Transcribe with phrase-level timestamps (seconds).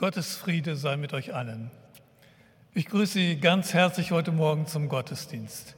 [0.00, 1.70] Gottes Friede sei mit euch allen.
[2.72, 5.76] Ich grüße Sie ganz herzlich heute Morgen zum Gottesdienst.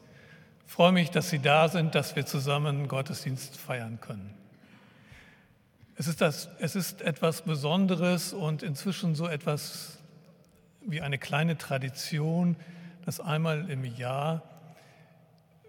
[0.64, 4.32] Ich freue mich, dass Sie da sind, dass wir zusammen Gottesdienst feiern können.
[5.96, 9.98] Es ist, das, es ist etwas Besonderes und inzwischen so etwas
[10.86, 12.54] wie eine kleine Tradition,
[13.04, 14.42] dass einmal im Jahr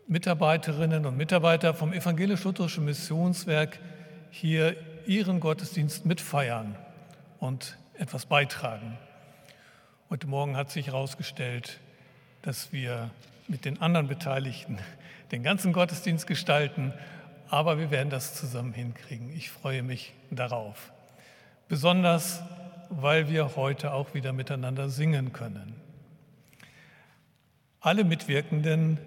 [0.06, 3.80] Mitarbeiterinnen und Mitarbeiter vom evangelisch-lutherischen Missionswerk
[4.30, 4.76] hier
[5.08, 6.76] ihren Gottesdienst mitfeiern
[7.40, 8.98] und etwas beitragen.
[10.10, 11.80] Heute Morgen hat sich herausgestellt,
[12.42, 13.12] dass wir
[13.48, 14.80] mit den anderen Beteiligten
[15.32, 16.94] den ganzen Gottesdienst gestalten,
[17.50, 19.32] aber wir werden das zusammen hinkriegen.
[19.32, 20.92] Ich freue mich darauf.
[21.68, 22.42] Besonders,
[22.90, 25.76] weil wir heute auch wieder miteinander singen können.
[27.80, 28.98] Alle Mitwirkenden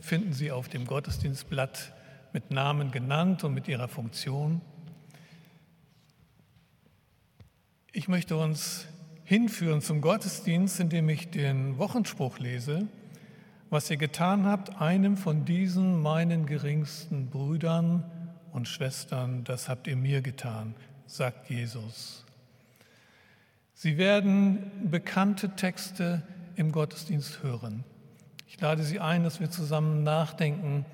[0.00, 1.92] finden Sie auf dem Gottesdienstblatt
[2.32, 4.60] mit Namen genannt und mit ihrer Funktion.
[7.92, 8.86] Ich möchte uns
[9.24, 12.86] hinführen zum Gottesdienst, indem ich den Wochenspruch lese.
[13.68, 18.08] Was ihr getan habt, einem von diesen meinen geringsten Brüdern
[18.52, 20.76] und Schwestern, das habt ihr mir getan,
[21.06, 22.24] sagt Jesus.
[23.74, 26.22] Sie werden bekannte Texte
[26.54, 27.82] im Gottesdienst hören.
[28.46, 30.86] Ich lade Sie ein, dass wir zusammen nachdenken,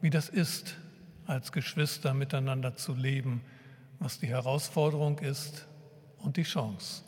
[0.00, 0.76] wie das ist,
[1.24, 3.42] als Geschwister miteinander zu leben,
[4.00, 5.68] was die Herausforderung ist
[6.22, 7.02] und die Chance,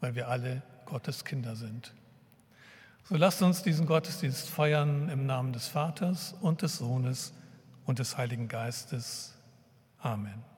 [0.00, 1.92] weil wir alle Gottes Kinder sind.
[3.04, 7.32] So lasst uns diesen Gottesdienst feiern im Namen des Vaters und des Sohnes
[7.84, 9.34] und des Heiligen Geistes.
[9.98, 10.51] Amen.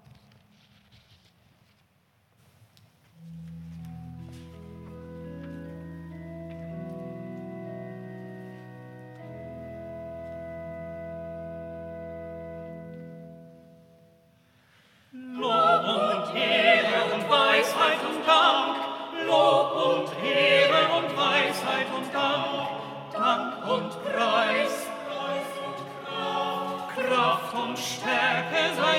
[27.76, 28.93] stärke sein.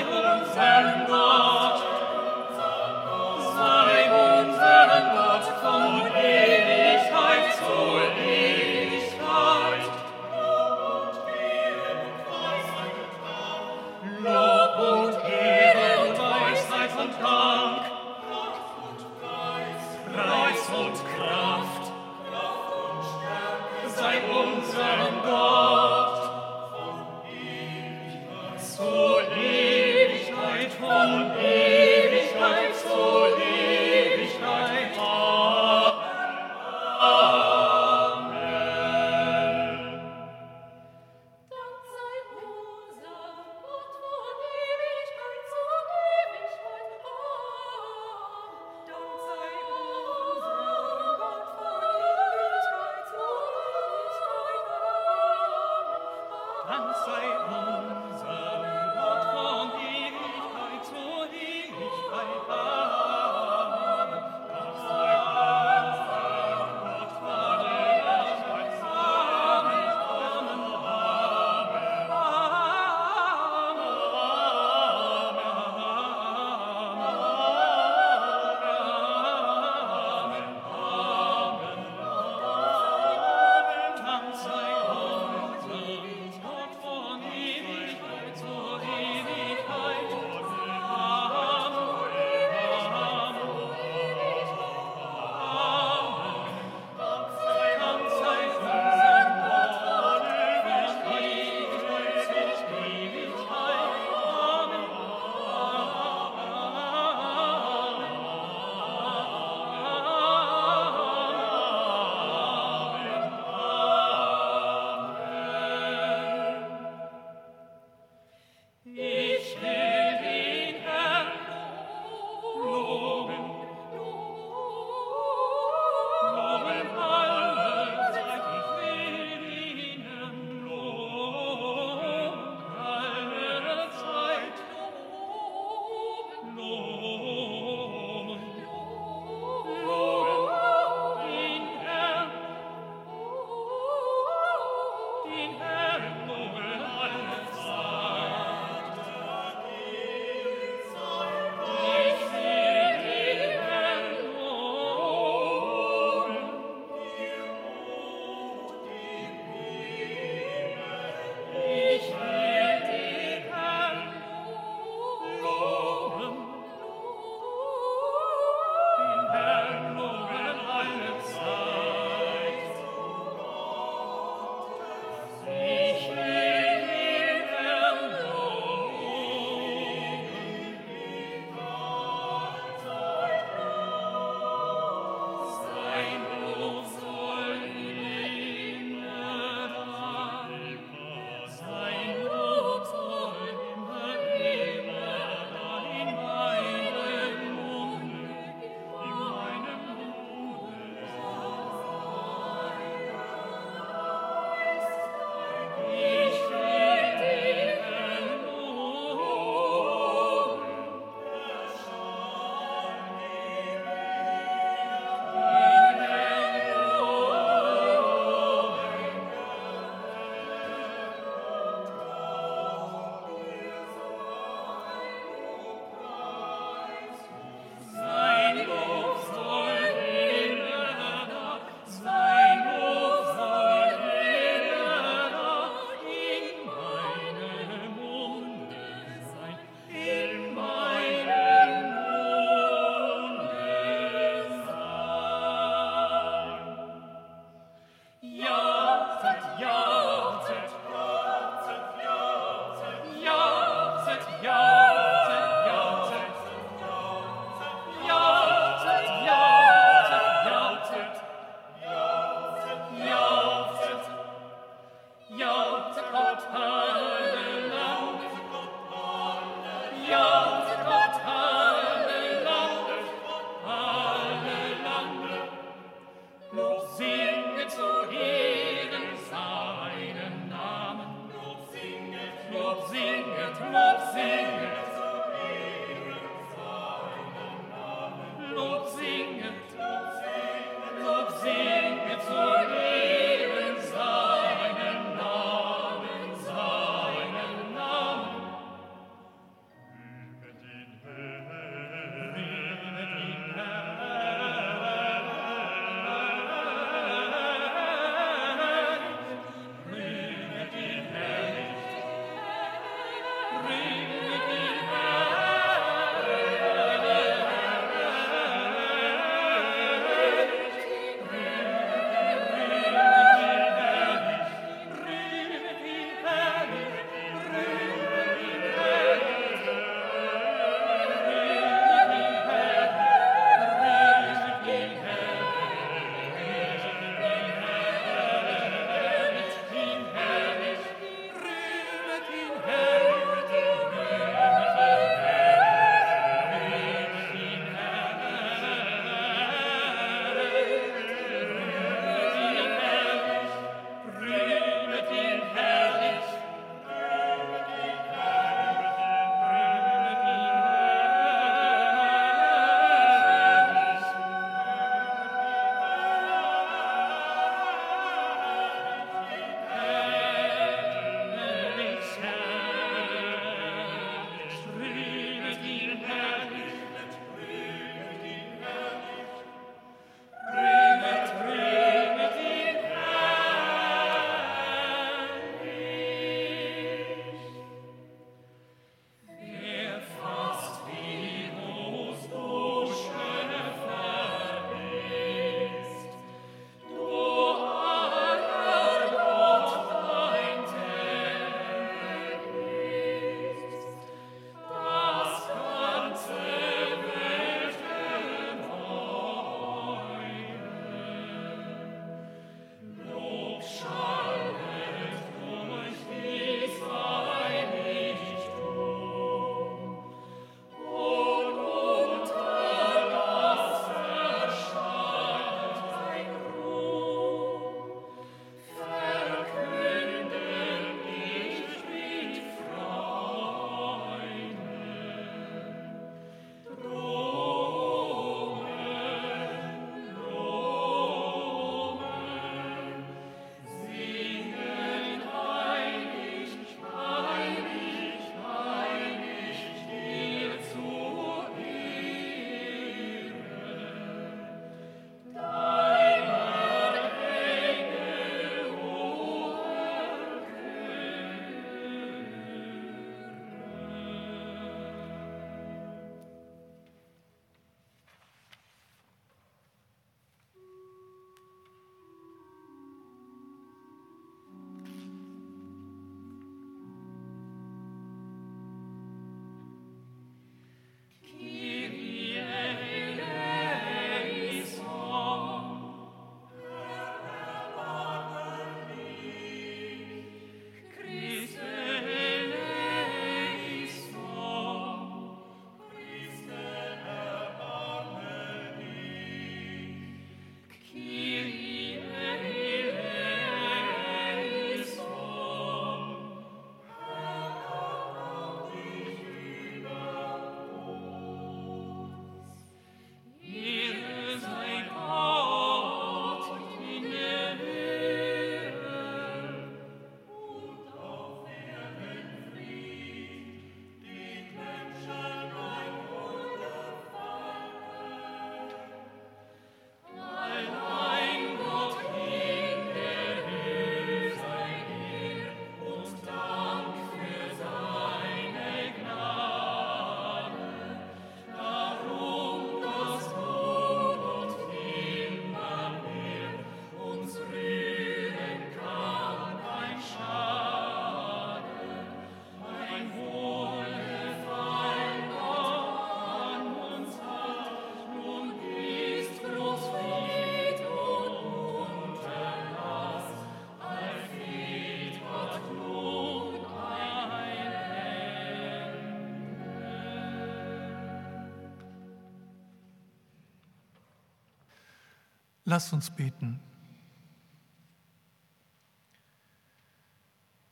[575.68, 576.60] Lass uns beten.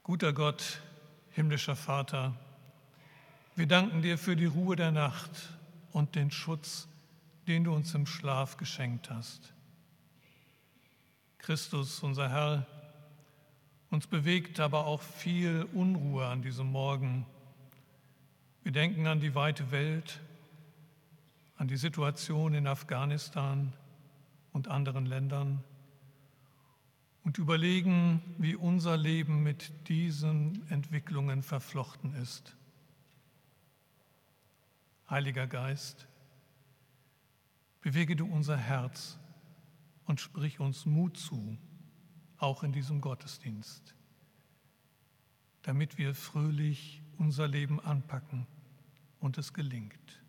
[0.04, 0.80] Guter Gott,
[1.32, 2.32] himmlischer Vater,
[3.56, 5.30] wir danken dir für die Ruhe der Nacht
[5.90, 6.86] und den Schutz,
[7.48, 9.52] den du uns im Schlaf geschenkt hast.
[11.38, 12.64] Christus, unser Herr,
[13.90, 17.26] uns bewegt aber auch viel Unruhe an diesem Morgen.
[18.62, 20.20] Wir denken an die weite Welt,
[21.56, 23.72] an die Situation in Afghanistan
[24.54, 25.62] und anderen Ländern
[27.24, 32.56] und überlegen, wie unser Leben mit diesen Entwicklungen verflochten ist.
[35.10, 36.06] Heiliger Geist,
[37.80, 39.18] bewege du unser Herz
[40.06, 41.58] und sprich uns Mut zu,
[42.38, 43.94] auch in diesem Gottesdienst,
[45.62, 48.46] damit wir fröhlich unser Leben anpacken
[49.18, 50.22] und es gelingt.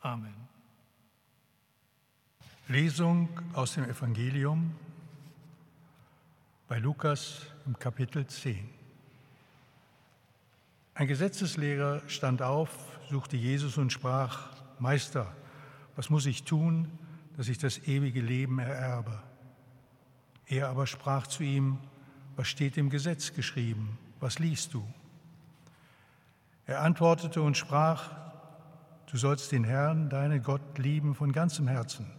[0.00, 0.57] Amen.
[2.70, 4.74] Lesung aus dem Evangelium
[6.68, 8.68] bei Lukas im Kapitel 10.
[10.92, 12.70] Ein Gesetzeslehrer stand auf,
[13.08, 15.34] suchte Jesus und sprach, Meister,
[15.96, 16.90] was muss ich tun,
[17.38, 19.22] dass ich das ewige Leben ererbe?
[20.46, 21.78] Er aber sprach zu ihm,
[22.36, 23.96] was steht im Gesetz geschrieben?
[24.20, 24.86] Was liest du?
[26.66, 28.10] Er antwortete und sprach,
[29.10, 32.17] Du sollst den Herrn, deinen Gott, lieben von ganzem Herzen,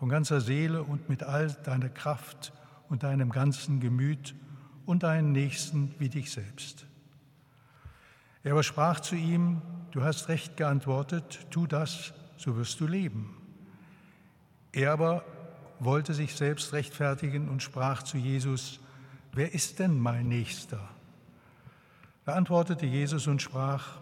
[0.00, 2.54] von ganzer Seele und mit all deiner Kraft
[2.88, 4.34] und deinem ganzen Gemüt
[4.86, 6.86] und deinen Nächsten wie dich selbst.
[8.42, 9.60] Er aber sprach zu ihm,
[9.90, 13.36] du hast recht geantwortet, tu das, so wirst du leben.
[14.72, 15.22] Er aber
[15.80, 18.80] wollte sich selbst rechtfertigen und sprach zu Jesus,
[19.34, 20.80] wer ist denn mein Nächster?
[22.24, 23.98] Da antwortete Jesus und sprach,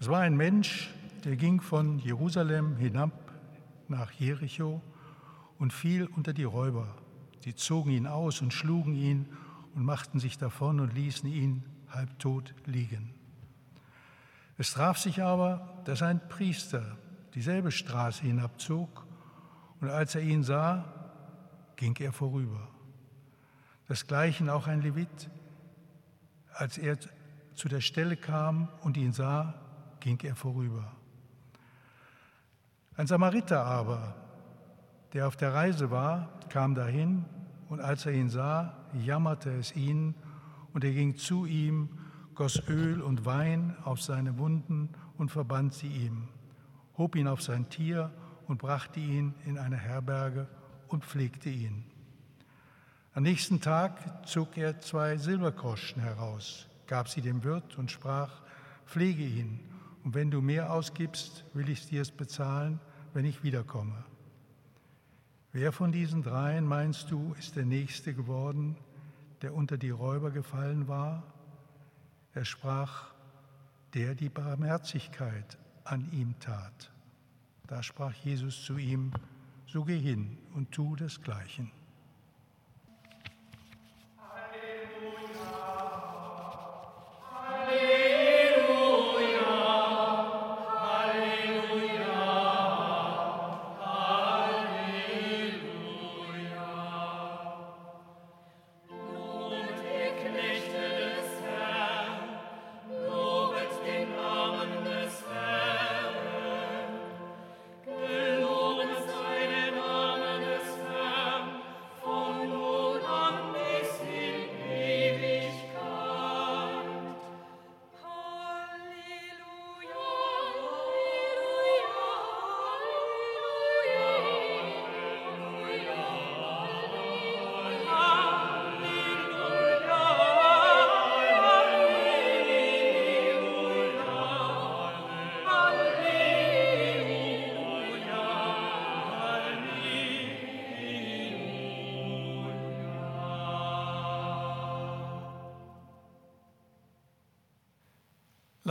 [0.00, 0.90] es war ein Mensch,
[1.24, 3.21] der ging von Jerusalem hinab
[3.92, 4.82] nach Jericho
[5.58, 6.88] und fiel unter die Räuber.
[7.44, 9.28] Die zogen ihn aus und schlugen ihn
[9.74, 13.14] und machten sich davon und ließen ihn halbtot liegen.
[14.58, 16.96] Es traf sich aber, dass ein Priester
[17.34, 19.06] dieselbe Straße hinabzog
[19.80, 20.84] und als er ihn sah,
[21.76, 22.68] ging er vorüber.
[23.88, 25.30] Desgleichen auch ein Levit,
[26.54, 26.98] als er
[27.54, 29.54] zu der Stelle kam und ihn sah,
[30.00, 30.92] ging er vorüber.
[32.94, 34.14] Ein Samariter aber,
[35.14, 37.24] der auf der Reise war, kam dahin
[37.70, 40.14] und als er ihn sah, jammerte es ihn
[40.74, 41.88] und er ging zu ihm,
[42.34, 46.28] goss Öl und Wein auf seine Wunden und verband sie ihm,
[46.98, 48.10] hob ihn auf sein Tier
[48.46, 50.46] und brachte ihn in eine Herberge
[50.88, 51.84] und pflegte ihn.
[53.14, 58.42] Am nächsten Tag zog er zwei Silbergroschen heraus, gab sie dem Wirt und sprach,
[58.84, 59.60] pflege ihn
[60.04, 62.80] und wenn du mehr ausgibst, will ich dir es bezahlen,
[63.14, 64.04] wenn ich wiederkomme.
[65.52, 68.76] Wer von diesen dreien, meinst du, ist der Nächste geworden,
[69.42, 71.22] der unter die Räuber gefallen war?
[72.32, 73.12] Er sprach,
[73.92, 76.90] der die Barmherzigkeit an ihm tat.
[77.66, 79.12] Da sprach Jesus zu ihm,
[79.66, 81.70] so geh hin und tu desgleichen.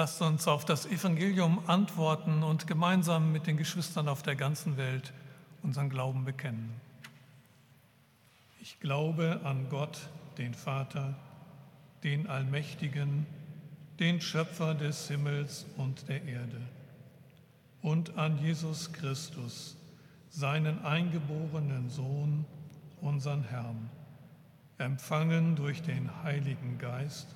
[0.01, 5.13] Lasst uns auf das Evangelium antworten und gemeinsam mit den Geschwistern auf der ganzen Welt
[5.61, 6.73] unseren Glauben bekennen.
[8.61, 9.99] Ich glaube an Gott,
[10.39, 11.13] den Vater,
[12.03, 13.27] den Allmächtigen,
[13.99, 16.61] den Schöpfer des Himmels und der Erde,
[17.83, 19.77] und an Jesus Christus,
[20.31, 22.45] seinen eingeborenen Sohn,
[23.01, 23.91] unseren Herrn,
[24.79, 27.35] empfangen durch den Heiligen Geist,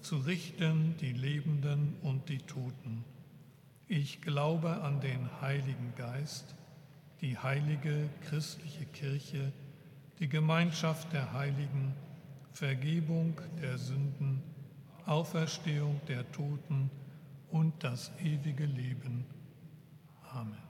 [0.00, 3.04] zu richten die Lebenden und die Toten.
[3.86, 6.54] Ich glaube an den Heiligen Geist,
[7.20, 9.52] die heilige christliche Kirche,
[10.18, 11.94] die Gemeinschaft der Heiligen,
[12.52, 14.42] Vergebung der Sünden,
[15.06, 16.90] Auferstehung der Toten
[17.50, 19.24] und das ewige Leben.
[20.32, 20.67] Amen.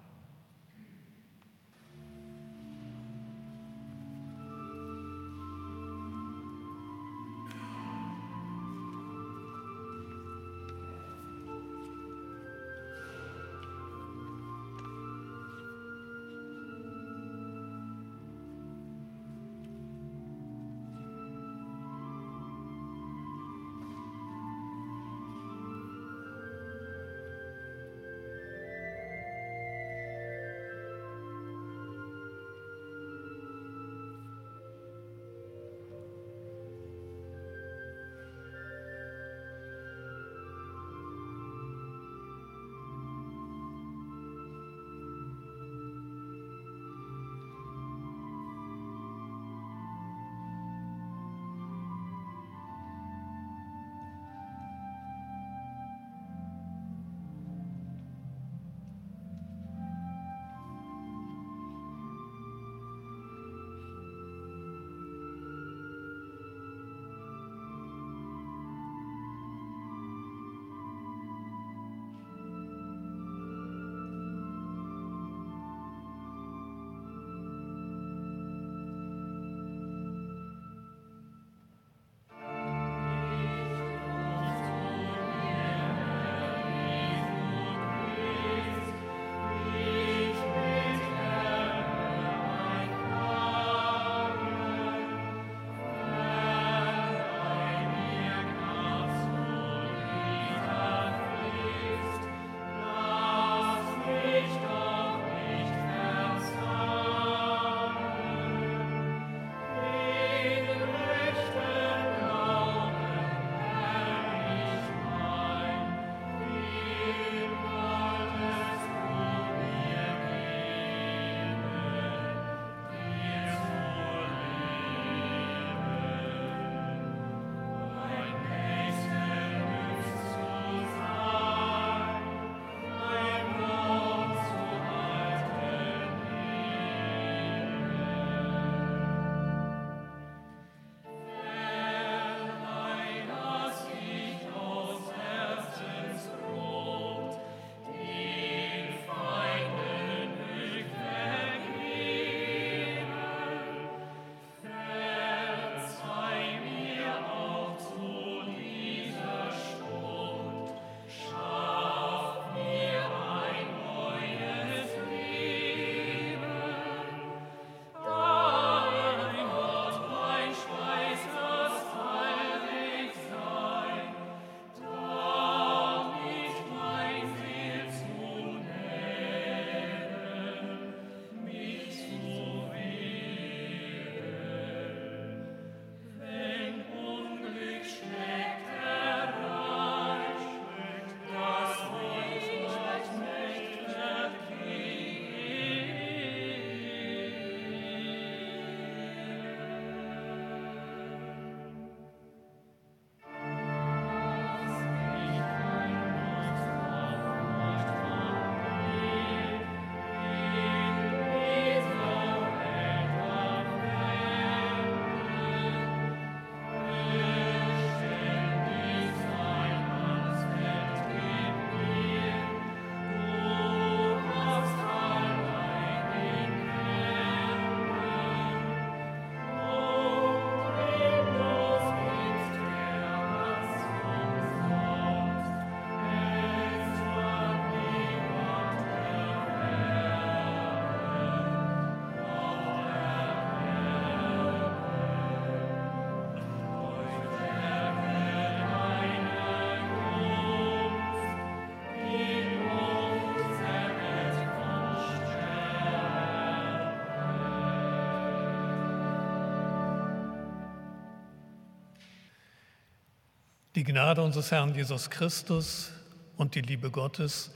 [263.89, 265.91] Gnade unseres Herrn Jesus Christus
[266.37, 267.55] und die Liebe Gottes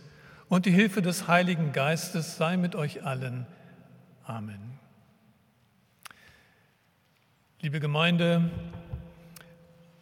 [0.48, 3.46] und die Hilfe des Heiligen Geistes sei mit euch allen.
[4.24, 4.78] Amen.
[7.60, 8.50] Liebe Gemeinde,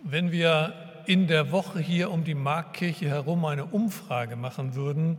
[0.05, 5.19] wenn wir in der Woche hier um die Marktkirche herum eine Umfrage machen würden,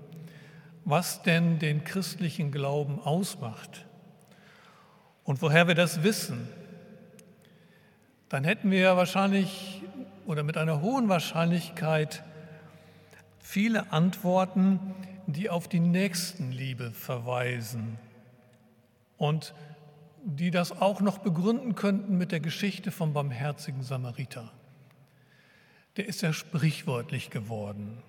[0.86, 3.86] was denn den christlichen Glauben ausmacht
[5.26, 6.47] und woher wir das wissen,
[8.30, 9.81] dann hätten wir wahrscheinlich
[10.25, 12.23] oder mit einer hohen Wahrscheinlichkeit
[13.39, 14.79] viele Antworten,
[15.27, 17.97] die auf die Nächstenliebe verweisen
[19.17, 19.53] und
[20.23, 24.51] die das auch noch begründen könnten mit der Geschichte vom barmherzigen Samariter.
[25.97, 28.01] Der ist ja sprichwörtlich geworden.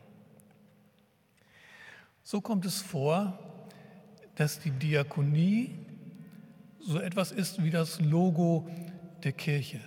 [2.22, 3.38] So kommt es vor,
[4.36, 5.74] dass die Diakonie
[6.80, 8.68] so etwas ist wie das Logo
[9.24, 9.80] der Kirche.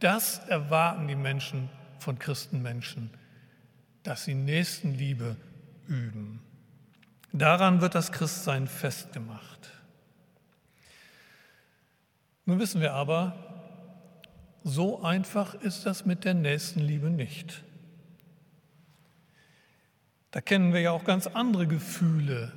[0.00, 3.10] Das erwarten die Menschen von Christenmenschen,
[4.02, 5.36] dass sie Nächstenliebe
[5.86, 6.40] üben.
[7.32, 9.70] Daran wird das Christsein festgemacht.
[12.46, 13.36] Nun wissen wir aber,
[14.64, 17.62] so einfach ist das mit der Nächstenliebe nicht.
[20.30, 22.52] Da kennen wir ja auch ganz andere Gefühle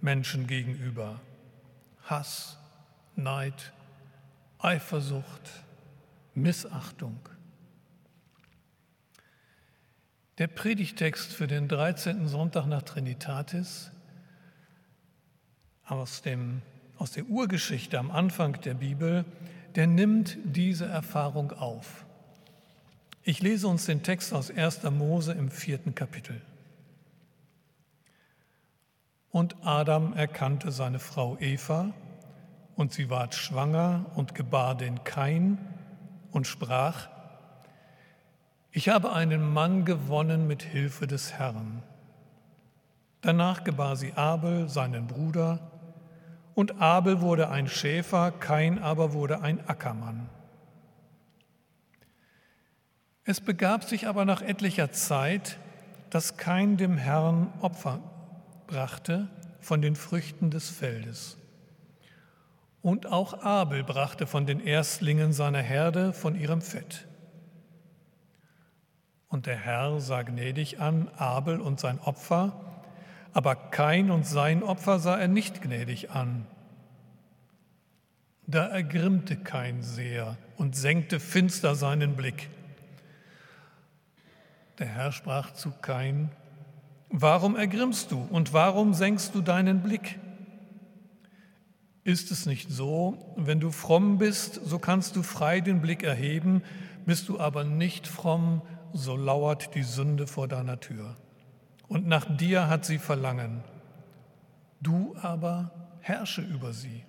[0.00, 1.20] Menschen gegenüber.
[2.04, 2.58] Hass,
[3.16, 3.72] Neid,
[4.58, 5.50] Eifersucht,
[6.34, 7.18] Missachtung.
[10.38, 12.26] Der Predigtext für den 13.
[12.26, 13.92] Sonntag nach Trinitatis
[15.84, 16.62] aus, dem,
[16.96, 19.24] aus der Urgeschichte am Anfang der Bibel,
[19.74, 22.06] der nimmt diese Erfahrung auf.
[23.22, 24.82] Ich lese uns den Text aus 1.
[24.84, 26.40] Mose im vierten Kapitel.
[29.30, 31.94] Und Adam erkannte seine Frau Eva,
[32.74, 35.58] und sie ward schwanger und gebar den Kain,
[36.32, 37.08] und sprach,
[38.72, 41.82] ich habe einen Mann gewonnen mit Hilfe des Herrn.
[43.20, 45.70] Danach gebar sie Abel, seinen Bruder,
[46.54, 50.28] und Abel wurde ein Schäfer, Kain aber wurde ein Ackermann.
[53.24, 55.58] Es begab sich aber nach etlicher Zeit,
[56.10, 58.00] dass Kain dem Herrn Opfer
[58.66, 59.28] brachte
[59.60, 61.38] von den Früchten des Feldes.
[62.82, 67.06] Und auch Abel brachte von den Erstlingen seiner Herde von ihrem Fett.
[69.28, 72.60] Und der Herr sah gnädig an Abel und sein Opfer,
[73.32, 76.46] aber Kain und sein Opfer sah er nicht gnädig an.
[78.46, 82.50] Da ergrimmte Kain sehr und senkte finster seinen Blick.
[84.78, 86.30] Der Herr sprach zu Kain,
[87.08, 90.18] Warum ergrimmst du und warum senkst du deinen Blick?
[92.04, 96.62] Ist es nicht so, wenn du fromm bist, so kannst du frei den Blick erheben,
[97.06, 98.62] bist du aber nicht fromm,
[98.92, 101.16] so lauert die Sünde vor deiner Tür.
[101.88, 103.62] Und nach dir hat sie Verlangen.
[104.80, 107.04] Du aber herrsche über sie.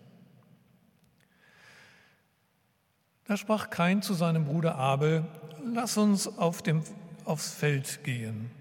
[3.25, 5.25] Da sprach Kain zu seinem Bruder Abel,
[5.65, 6.83] lass uns auf dem,
[7.25, 8.51] aufs Feld gehen.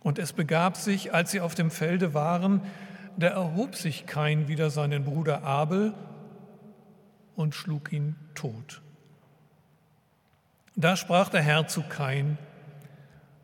[0.00, 2.62] Und es begab sich, als sie auf dem Felde waren,
[3.16, 5.94] da erhob sich Kain wider seinen Bruder Abel
[7.36, 8.80] und schlug ihn tot.
[10.76, 12.38] Da sprach der Herr zu Kain,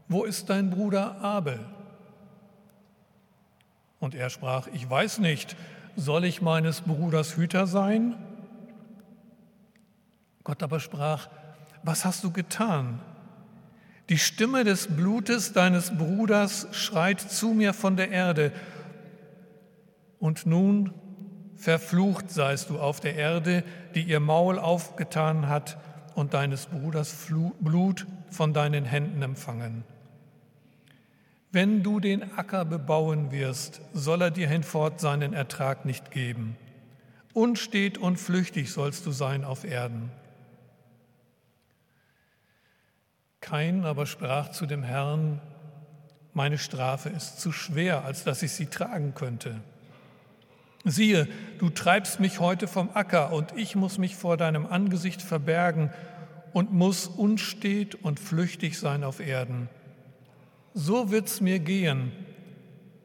[0.08, 1.60] wo ist dein Bruder Abel?
[3.98, 5.56] Und er sprach, ich weiß nicht,
[5.96, 8.14] soll ich meines Bruders Hüter sein?
[10.44, 11.28] Gott aber sprach,
[11.82, 13.00] was hast du getan?
[14.08, 18.52] Die Stimme des Blutes deines Bruders schreit zu mir von der Erde.
[20.18, 20.92] Und nun
[21.56, 25.78] verflucht seist du auf der Erde, die ihr Maul aufgetan hat
[26.14, 27.28] und deines Bruders
[27.60, 29.84] Blut von deinen Händen empfangen.
[31.52, 36.56] Wenn du den Acker bebauen wirst, soll er dir hinfort seinen Ertrag nicht geben.
[37.32, 40.10] Unstet und flüchtig sollst du sein auf Erden.
[43.40, 45.40] Kain aber sprach zu dem Herrn,
[46.32, 49.60] meine Strafe ist zu schwer, als dass ich sie tragen könnte.
[50.88, 51.26] Siehe,
[51.58, 55.90] du treibst mich heute vom Acker und ich muss mich vor deinem Angesicht verbergen
[56.52, 59.68] und muss unstet und flüchtig sein auf Erden.
[60.74, 62.12] So wird's mir gehen,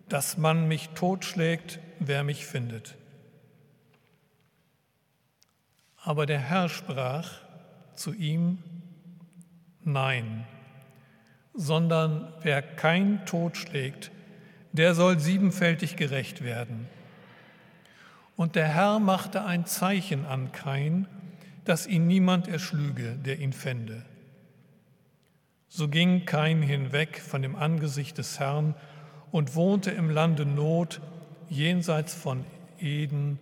[0.09, 2.95] dass man mich totschlägt, wer mich findet.
[6.03, 7.41] Aber der Herr sprach
[7.95, 8.59] zu ihm,
[9.83, 10.45] Nein,
[11.55, 14.11] sondern wer kein Tod schlägt,
[14.71, 16.87] der soll siebenfältig gerecht werden.
[18.41, 21.05] Und der Herr machte ein Zeichen an Kain,
[21.63, 24.03] dass ihn niemand erschlüge, der ihn fände.
[25.67, 28.73] So ging Kain hinweg von dem Angesicht des Herrn
[29.29, 31.01] und wohnte im Lande Not
[31.49, 32.43] jenseits von
[32.79, 33.37] Eden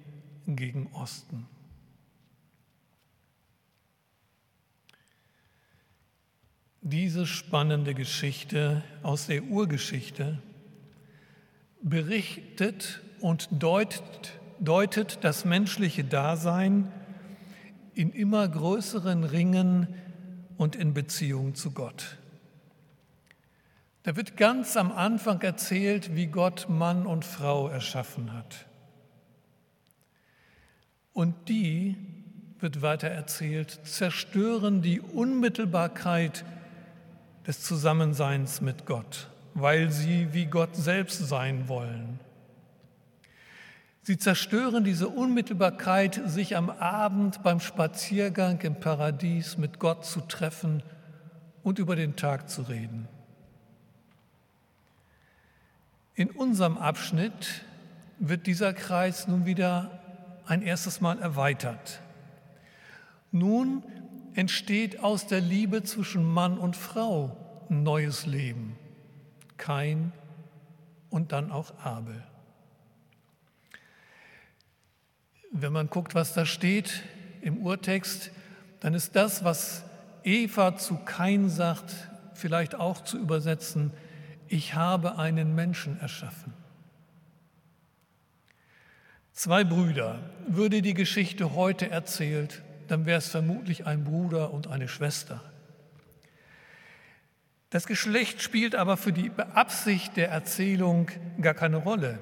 [0.45, 1.47] gegen Osten.
[6.81, 10.39] Diese spannende Geschichte aus der Urgeschichte
[11.81, 16.91] berichtet und deutet, deutet das menschliche Dasein
[17.93, 19.87] in immer größeren Ringen
[20.57, 22.17] und in Beziehung zu Gott.
[24.03, 28.65] Da wird ganz am Anfang erzählt, wie Gott Mann und Frau erschaffen hat.
[31.13, 31.95] Und die,
[32.59, 36.45] wird weiter erzählt, zerstören die Unmittelbarkeit
[37.47, 42.19] des Zusammenseins mit Gott, weil sie wie Gott selbst sein wollen.
[44.09, 50.81] Sie zerstören diese Unmittelbarkeit, sich am Abend beim Spaziergang im Paradies mit Gott zu treffen
[51.61, 53.07] und über den Tag zu reden.
[56.15, 57.63] In unserem Abschnitt
[58.17, 59.91] wird dieser Kreis nun wieder
[60.47, 62.01] ein erstes Mal erweitert.
[63.31, 63.83] Nun
[64.33, 67.37] entsteht aus der Liebe zwischen Mann und Frau
[67.69, 68.75] ein neues Leben.
[69.57, 70.13] Kain
[71.11, 72.23] und dann auch Abel.
[75.51, 77.03] Wenn man guckt, was da steht
[77.41, 78.31] im Urtext,
[78.79, 79.83] dann ist das, was
[80.23, 81.93] Eva zu Kain sagt,
[82.33, 83.91] vielleicht auch zu übersetzen,
[84.47, 86.53] ich habe einen Menschen erschaffen.
[89.33, 94.87] Zwei Brüder, würde die Geschichte heute erzählt, dann wäre es vermutlich ein Bruder und eine
[94.87, 95.41] Schwester.
[97.69, 102.19] Das Geschlecht spielt aber für die Absicht der Erzählung gar keine Rolle.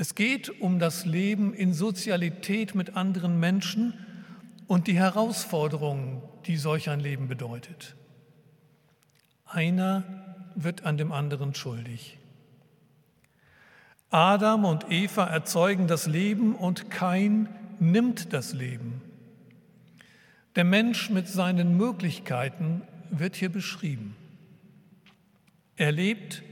[0.00, 3.92] Es geht um das Leben in Sozialität mit anderen Menschen
[4.66, 7.96] und die Herausforderungen, die solch ein Leben bedeutet.
[9.44, 10.04] Einer
[10.54, 12.16] wird an dem anderen schuldig.
[14.08, 19.02] Adam und Eva erzeugen das Leben und Kain nimmt das Leben.
[20.56, 22.80] Der Mensch mit seinen Möglichkeiten
[23.10, 24.16] wird hier beschrieben.
[25.76, 26.42] Er lebt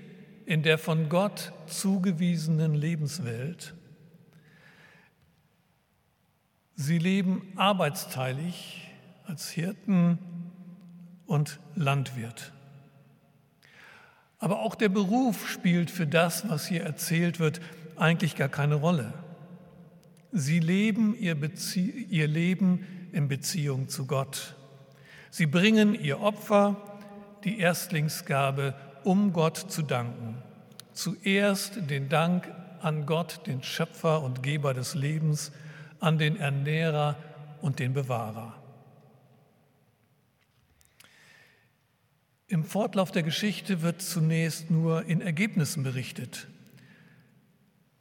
[0.49, 3.75] in der von Gott zugewiesenen Lebenswelt.
[6.75, 8.91] Sie leben arbeitsteilig
[9.27, 10.19] als Hirten
[11.27, 12.55] und Landwirt.
[14.39, 17.61] Aber auch der Beruf spielt für das, was hier erzählt wird,
[17.97, 19.13] eigentlich gar keine Rolle.
[20.33, 24.57] Sie leben ihr, Bezie ihr Leben in Beziehung zu Gott.
[25.29, 26.77] Sie bringen ihr Opfer,
[27.45, 28.75] die Erstlingsgabe,
[29.05, 30.39] um Gott zu danken.
[30.93, 35.53] Zuerst den Dank an Gott, den Schöpfer und Geber des Lebens,
[36.01, 37.17] an den Ernährer
[37.61, 38.55] und den Bewahrer.
[42.47, 46.49] Im Fortlauf der Geschichte wird zunächst nur in Ergebnissen berichtet.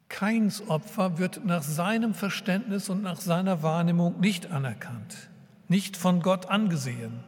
[0.08, 5.30] Keins Opfer wird nach seinem Verständnis und nach seiner Wahrnehmung nicht anerkannt,
[5.68, 7.24] nicht von Gott angesehen.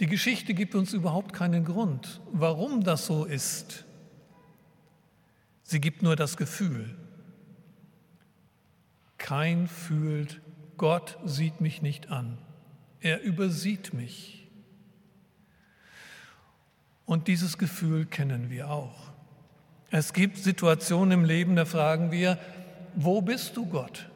[0.00, 3.84] Die Geschichte gibt uns überhaupt keinen Grund, warum das so ist.
[5.64, 6.96] Sie gibt nur das Gefühl.
[9.18, 10.40] Kein fühlt,
[10.76, 12.38] Gott sieht mich nicht an.
[13.00, 14.46] Er übersieht mich.
[17.04, 19.10] Und dieses Gefühl kennen wir auch.
[19.90, 22.38] Es gibt Situationen im Leben, da fragen wir,
[22.94, 24.08] wo bist du Gott?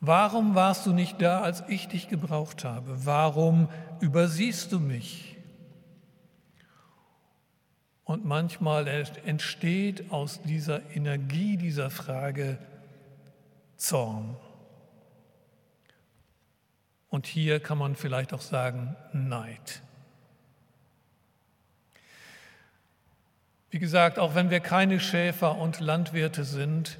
[0.00, 3.04] Warum warst du nicht da, als ich dich gebraucht habe?
[3.04, 3.68] Warum
[4.00, 5.36] übersiehst du mich?
[8.04, 12.58] Und manchmal entsteht aus dieser Energie dieser Frage
[13.76, 14.36] Zorn.
[17.08, 19.82] Und hier kann man vielleicht auch sagen Neid.
[23.70, 26.98] Wie gesagt, auch wenn wir keine Schäfer und Landwirte sind,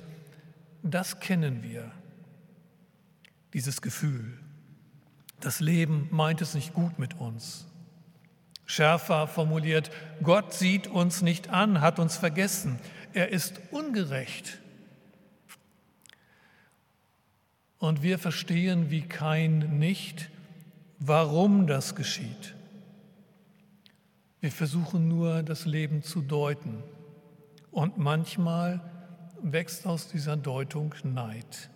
[0.82, 1.90] das kennen wir,
[3.52, 4.38] dieses Gefühl.
[5.40, 7.66] Das Leben meint es nicht gut mit uns.
[8.66, 9.90] Schärfer formuliert,
[10.22, 12.78] Gott sieht uns nicht an, hat uns vergessen,
[13.12, 14.60] er ist ungerecht.
[17.78, 20.30] Und wir verstehen wie kein nicht,
[20.98, 22.54] warum das geschieht.
[24.40, 26.82] Wir versuchen nur, das Leben zu deuten.
[27.70, 28.80] Und manchmal
[29.42, 31.70] wächst aus dieser Deutung Neid,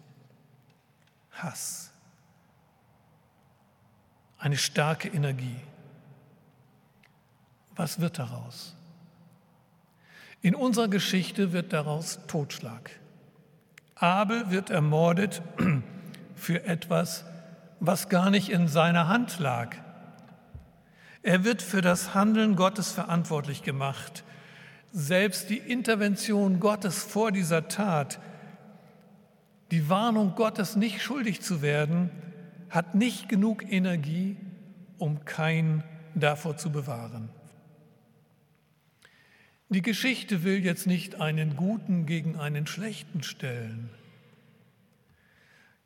[1.31, 1.94] Hass,
[4.45, 5.57] eine starke Energie.
[7.77, 8.77] Was wird daraus?
[10.43, 12.91] In unserer Geschichte wird daraus Totschlag.
[13.95, 15.41] Abel wird ermordet
[16.35, 17.25] für etwas,
[17.81, 19.77] was gar nicht in seiner Hand lag.
[21.23, 24.25] Er wird für das Handeln Gottes verantwortlich gemacht.
[24.93, 28.21] Selbst die Intervention Gottes vor dieser Tat,
[29.71, 32.11] die Warnung Gottes, nicht schuldig zu werden,
[32.75, 34.37] hat nicht genug Energie,
[34.99, 35.85] um kein
[36.17, 37.29] davor zu bewahren.
[39.69, 43.91] Die Geschichte will jetzt nicht einen Guten gegen einen Schlechten stellen.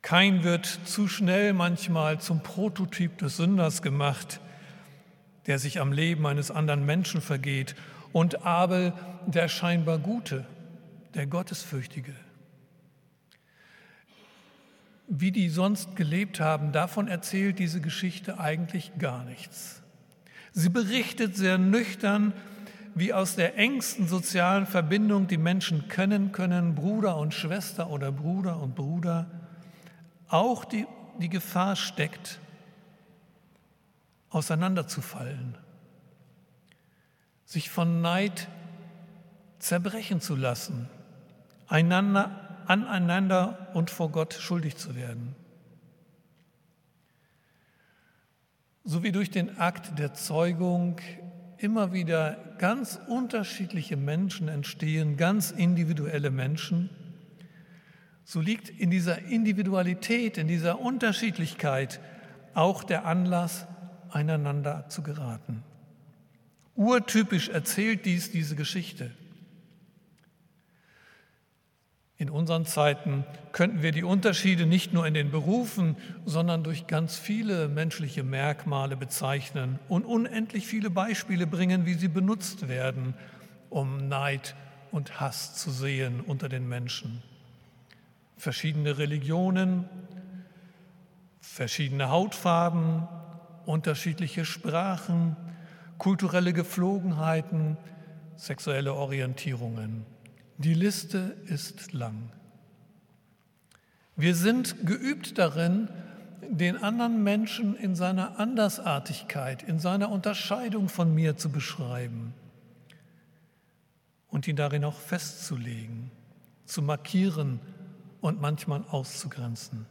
[0.01, 4.39] Kein wird zu schnell manchmal zum Prototyp des Sünders gemacht,
[5.45, 7.75] der sich am Leben eines anderen Menschen vergeht,
[8.13, 8.93] und Abel
[9.27, 10.47] der scheinbar Gute,
[11.13, 12.15] der Gottesfürchtige.
[15.11, 19.81] Wie die sonst gelebt haben, davon erzählt diese Geschichte eigentlich gar nichts.
[20.53, 22.31] Sie berichtet sehr nüchtern,
[22.93, 28.61] wie aus der engsten sozialen Verbindung die Menschen können können, Bruder und Schwester oder Bruder
[28.61, 29.25] und Bruder,
[30.27, 30.85] auch die,
[31.17, 32.39] die Gefahr steckt,
[34.29, 35.57] auseinanderzufallen,
[37.45, 38.47] sich von Neid
[39.57, 40.87] zerbrechen zu lassen,
[41.67, 45.35] einander, aneinander und vor Gott schuldig zu werden.
[48.83, 50.97] So wie durch den Akt der Zeugung
[51.57, 56.89] immer wieder ganz unterschiedliche Menschen entstehen, ganz individuelle Menschen,
[58.23, 61.99] so liegt in dieser Individualität, in dieser Unterschiedlichkeit
[62.53, 63.65] auch der Anlass,
[64.11, 65.63] einander zu geraten.
[66.75, 69.11] Urtypisch erzählt dies diese Geschichte.
[72.19, 77.17] In unseren Zeiten könnten wir die Unterschiede nicht nur in den Berufen, sondern durch ganz
[77.17, 83.15] viele menschliche Merkmale bezeichnen und unendlich viele Beispiele bringen, wie sie benutzt werden,
[83.71, 84.55] um Neid
[84.91, 87.23] und Hass zu sehen unter den Menschen
[88.39, 89.89] verschiedene Religionen,
[91.41, 93.07] verschiedene Hautfarben,
[93.65, 95.35] unterschiedliche Sprachen,
[95.97, 97.77] kulturelle Geflogenheiten,
[98.37, 100.05] sexuelle Orientierungen.
[100.59, 102.29] Die Liste ist lang.
[104.15, 105.87] Wir sind geübt darin,
[106.47, 112.33] den anderen Menschen in seiner Andersartigkeit, in seiner Unterscheidung von mir zu beschreiben
[114.29, 116.11] und ihn darin auch festzulegen,
[116.65, 117.59] zu markieren,
[118.21, 119.85] und manchmal auszugrenzen.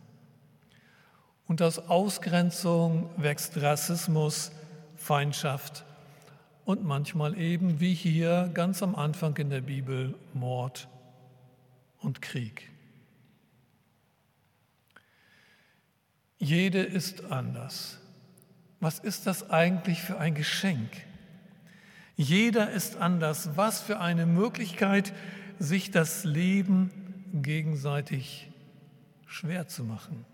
[1.47, 4.53] Und aus Ausgrenzung wächst Rassismus,
[4.97, 5.85] Feindschaft
[6.69, 10.87] und manchmal eben, wie hier ganz am Anfang in der Bibel, Mord
[11.99, 12.71] und Krieg.
[16.37, 17.99] Jede ist anders.
[18.81, 20.91] Was ist das eigentlich für ein Geschenk?
[22.17, 23.57] Jeder ist anders.
[23.57, 25.15] Was für eine Möglichkeit,
[25.59, 26.91] sich das Leben
[27.33, 28.51] gegenseitig
[29.27, 30.27] schwer zu machen.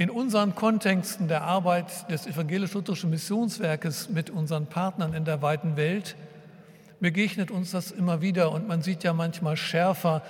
[0.00, 6.16] In unseren Kontexten der Arbeit des evangelisch-lutherischen Missionswerkes mit unseren Partnern in der weiten Welt
[7.00, 10.22] begegnet uns das immer wieder und man sieht ja manchmal schärfer,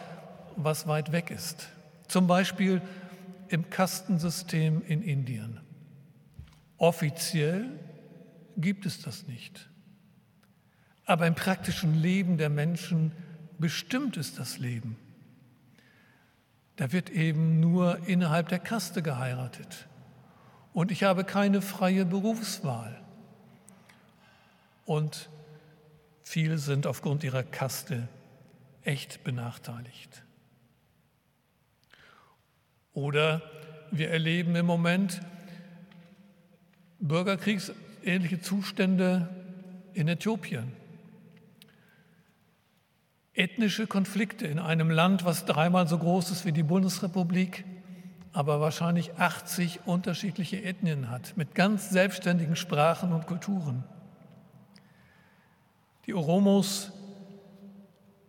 [0.57, 1.69] was weit weg ist.
[2.09, 2.83] Zum Beispiel
[3.47, 5.61] im Kastensystem in Indien.
[6.77, 7.67] Offiziell
[8.57, 9.71] gibt es das nicht.
[11.05, 13.13] Aber im praktischen Leben der Menschen
[13.61, 14.97] bestimmt ist das Leben.
[16.81, 19.87] Da wird eben nur innerhalb der Kaste geheiratet.
[20.73, 22.99] Und ich habe keine freie Berufswahl.
[24.87, 25.29] Und
[26.23, 28.09] viele sind aufgrund ihrer Kaste
[28.83, 30.25] echt benachteiligt.
[32.95, 33.43] Oder
[33.91, 35.21] wir erleben im Moment
[36.99, 39.29] bürgerkriegsähnliche Zustände
[39.93, 40.80] in Äthiopien
[43.35, 47.65] ethnische Konflikte in einem Land, was dreimal so groß ist wie die Bundesrepublik,
[48.33, 53.85] aber wahrscheinlich 80 unterschiedliche Ethnien hat, mit ganz selbstständigen Sprachen und Kulturen.
[56.07, 56.93] Die Oromos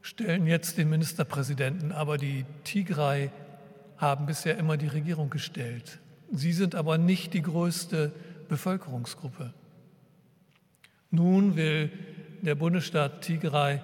[0.02, 3.30] stellen jetzt den Ministerpräsidenten, aber die Tigray
[3.98, 6.00] haben bisher immer die Regierung gestellt.
[6.32, 8.12] Sie sind aber nicht die größte
[8.50, 9.54] Bevölkerungsgruppe.
[11.12, 11.92] Nun will
[12.42, 13.82] der Bundesstaat Tigray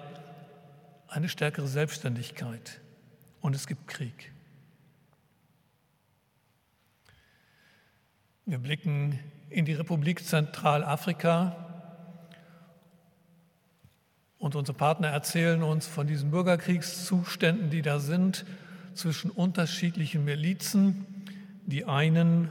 [1.08, 2.80] eine stärkere Selbstständigkeit
[3.40, 4.32] und es gibt Krieg.
[8.44, 9.18] Wir blicken
[9.50, 11.56] in die Republik Zentralafrika
[14.38, 18.44] und unsere Partner erzählen uns von diesen Bürgerkriegszuständen, die da sind
[18.94, 21.06] zwischen unterschiedlichen Milizen.
[21.66, 22.48] Die einen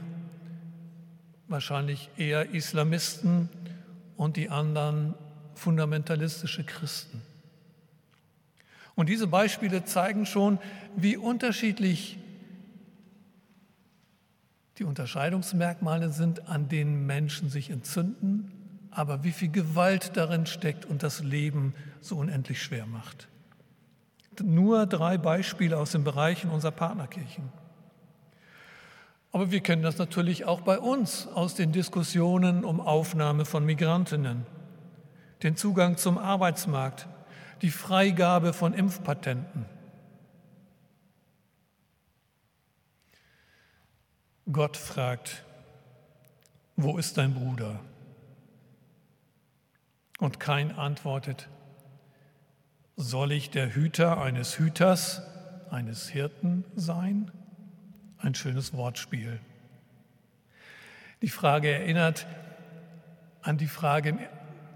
[1.48, 3.48] wahrscheinlich eher Islamisten
[4.16, 5.14] und die anderen
[5.54, 7.22] fundamentalistische Christen.
[8.98, 10.58] Und diese Beispiele zeigen schon,
[10.96, 12.18] wie unterschiedlich
[14.78, 18.50] Die Unterscheidungsmerkmale sind, an denen Menschen sich entzünden,
[18.90, 23.28] aber wie viel Gewalt darin steckt und das Leben so unendlich schwer macht.
[24.42, 27.52] Nur drei Beispiele aus den Bereichen unserer Partnerkirchen.
[29.30, 34.44] Aber wir kennen das natürlich auch bei uns aus den Diskussionen um Aufnahme von Migrantinnen,
[35.44, 37.06] den Zugang zum Arbeitsmarkt,
[37.62, 39.66] die Freigabe von Impfpatenten.
[44.50, 45.44] Gott fragt,
[46.76, 47.80] wo ist dein Bruder?
[50.18, 51.48] Und kein antwortet,
[52.96, 55.22] soll ich der Hüter eines Hüters,
[55.70, 57.30] eines Hirten sein?
[58.18, 59.38] Ein schönes Wortspiel.
[61.22, 62.26] Die Frage erinnert
[63.42, 64.18] an die Frage im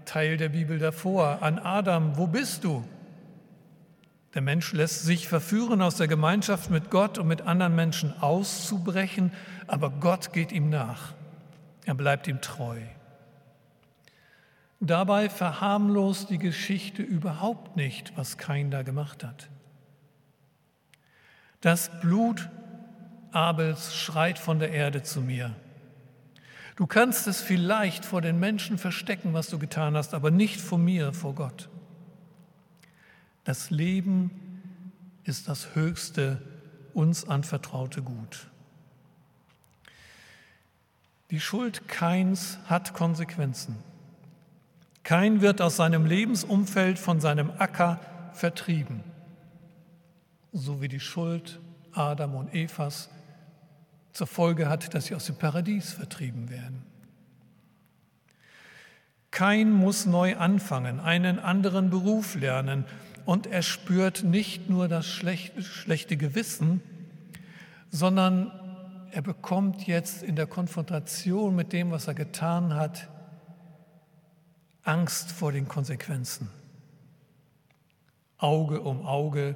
[0.05, 2.83] Teil der Bibel davor, an Adam, wo bist du?
[4.33, 9.31] Der Mensch lässt sich verführen, aus der Gemeinschaft mit Gott und mit anderen Menschen auszubrechen,
[9.67, 11.13] aber Gott geht ihm nach.
[11.85, 12.77] Er bleibt ihm treu.
[14.79, 19.49] Dabei verharmlost die Geschichte überhaupt nicht, was Kain da gemacht hat.
[21.61, 22.49] Das Blut
[23.31, 25.55] Abels schreit von der Erde zu mir.
[26.75, 30.79] Du kannst es vielleicht vor den Menschen verstecken, was du getan hast, aber nicht vor
[30.79, 31.69] mir, vor Gott.
[33.43, 34.31] Das Leben
[35.23, 36.41] ist das höchste
[36.93, 38.47] uns anvertraute Gut.
[41.29, 43.77] Die Schuld Keins hat Konsequenzen.
[45.03, 47.99] Kein wird aus seinem Lebensumfeld von seinem Acker
[48.33, 49.03] vertrieben,
[50.53, 51.59] so wie die Schuld
[51.91, 53.09] Adam und Evas
[54.13, 56.83] zur Folge hat, dass sie aus dem Paradies vertrieben werden.
[59.31, 62.85] Kein muss neu anfangen, einen anderen Beruf lernen
[63.25, 66.81] und er spürt nicht nur das schlechte, Gewissen,
[67.89, 68.51] sondern
[69.11, 73.09] er bekommt jetzt in der Konfrontation mit dem, was er getan hat,
[74.83, 76.49] Angst vor den Konsequenzen.
[78.37, 79.55] Auge um Auge,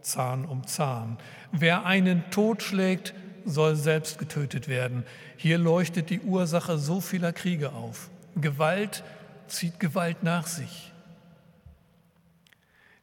[0.00, 1.18] Zahn um Zahn.
[1.52, 3.14] Wer einen totschlägt,
[3.44, 5.04] soll selbst getötet werden.
[5.36, 8.10] Hier leuchtet die Ursache so vieler Kriege auf.
[8.36, 9.04] Gewalt
[9.46, 10.92] zieht Gewalt nach sich.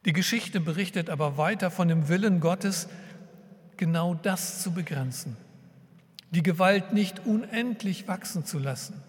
[0.04, 2.88] Die Geschichte berichtet aber weiter von dem Willen Gottes,
[3.76, 5.36] genau das zu begrenzen,
[6.30, 9.00] die Gewalt nicht unendlich wachsen zu lassen.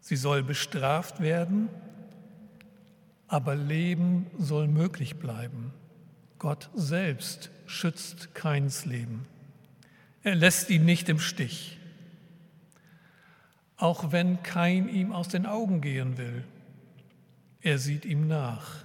[0.00, 1.68] Sie soll bestraft werden,
[3.26, 5.72] aber Leben soll möglich bleiben.
[6.38, 9.26] Gott selbst schützt keins Leben.
[10.26, 11.78] Er lässt ihn nicht im Stich,
[13.76, 16.42] auch wenn kein ihm aus den Augen gehen will.
[17.60, 18.84] Er sieht ihm nach,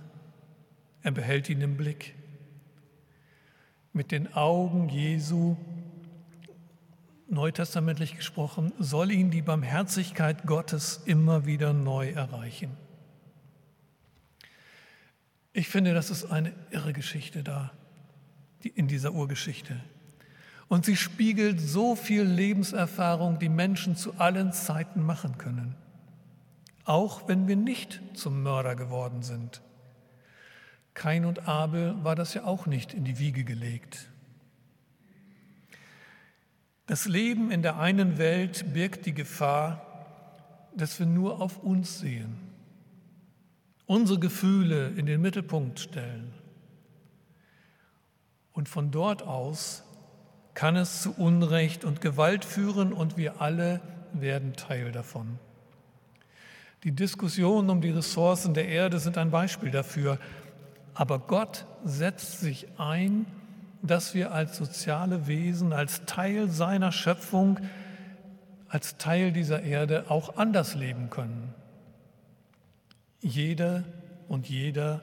[1.01, 2.13] er behält ihn im Blick.
[3.91, 5.57] Mit den Augen Jesu
[7.27, 12.69] neutestamentlich gesprochen, soll ihn die Barmherzigkeit Gottes immer wieder neu erreichen.
[15.53, 17.71] Ich finde, das ist eine irre Geschichte da,
[18.75, 19.81] in dieser Urgeschichte.
[20.71, 25.75] Und sie spiegelt so viel Lebenserfahrung, die Menschen zu allen Zeiten machen können.
[26.85, 29.61] Auch wenn wir nicht zum Mörder geworden sind.
[30.93, 34.07] Kain und Abel war das ja auch nicht in die Wiege gelegt.
[36.85, 39.85] Das Leben in der einen Welt birgt die Gefahr,
[40.73, 42.37] dass wir nur auf uns sehen,
[43.87, 46.33] unsere Gefühle in den Mittelpunkt stellen.
[48.53, 49.83] Und von dort aus
[50.53, 53.81] kann es zu Unrecht und Gewalt führen und wir alle
[54.13, 55.39] werden Teil davon.
[56.83, 60.17] Die Diskussionen um die Ressourcen der Erde sind ein Beispiel dafür.
[60.93, 63.25] Aber Gott setzt sich ein
[63.81, 67.59] dass wir als soziale Wesen, als Teil seiner Schöpfung,
[68.67, 71.53] als Teil dieser Erde auch anders leben können.
[73.21, 73.83] Jeder
[74.27, 75.01] und jeder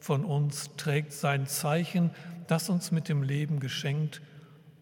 [0.00, 2.10] von uns trägt sein Zeichen,
[2.46, 4.20] das uns mit dem Leben geschenkt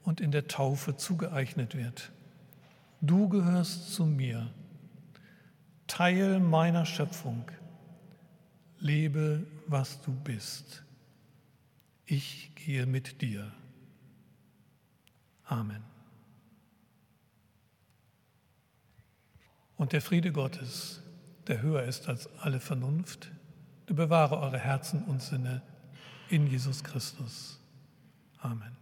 [0.04, 2.12] und in der Taufe zugeeignet wird.
[3.00, 4.50] Du gehörst zu mir,
[5.86, 7.44] Teil meiner Schöpfung.
[8.78, 10.84] Lebe, was du bist
[12.06, 13.52] ich gehe mit dir.
[15.44, 15.82] Amen.
[19.76, 21.02] Und der Friede Gottes,
[21.46, 23.30] der höher ist als alle Vernunft,
[23.88, 25.62] der bewahre eure Herzen und Sinne
[26.30, 27.60] in Jesus Christus.
[28.38, 28.73] Amen.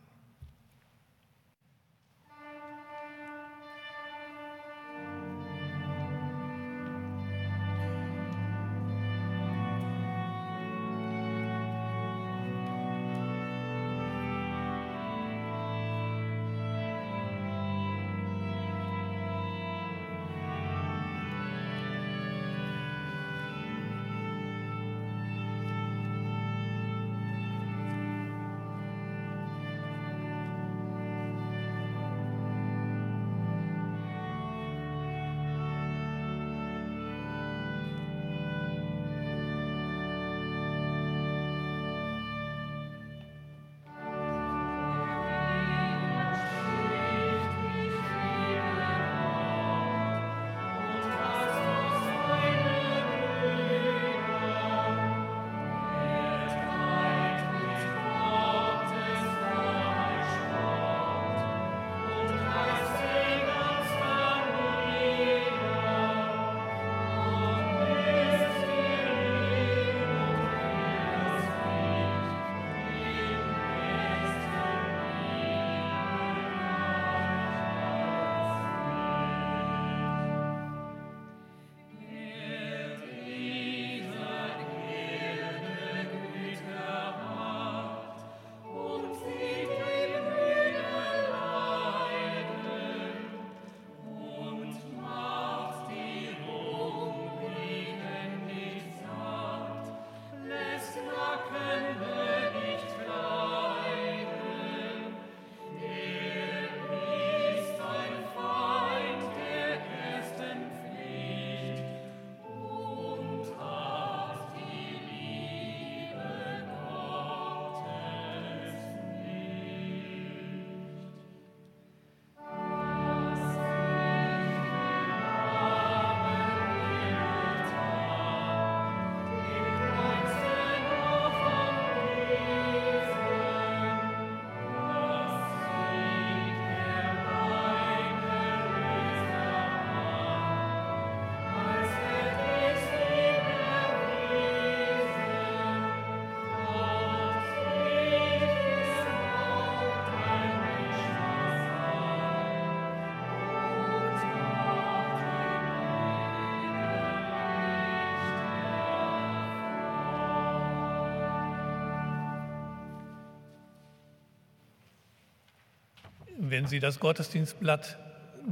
[166.52, 167.96] Wenn Sie das Gottesdienstblatt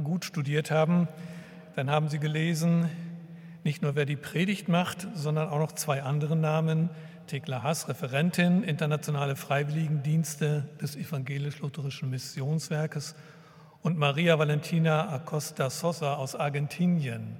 [0.03, 1.07] gut studiert haben,
[1.75, 2.89] dann haben Sie gelesen,
[3.63, 6.89] nicht nur wer die Predigt macht, sondern auch noch zwei andere Namen.
[7.27, 13.13] Thekla Haas, Referentin, internationale Freiwilligendienste des evangelisch-lutherischen Missionswerkes
[13.83, 17.37] und Maria Valentina Acosta Sosa aus Argentinien.